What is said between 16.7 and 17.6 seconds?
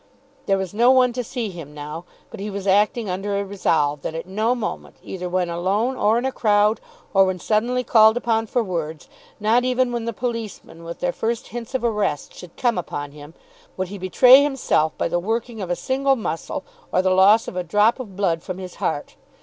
or the loss of